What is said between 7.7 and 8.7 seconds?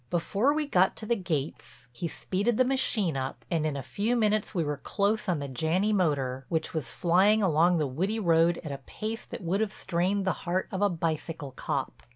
the woody road